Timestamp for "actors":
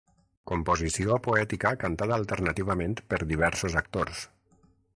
3.83-4.25